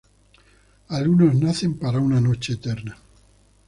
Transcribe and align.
Algunos 0.87 1.35
nacen 1.35 1.77
para 1.77 1.99
una 1.99 2.19
noche 2.19 2.53
eterna. 2.53 2.97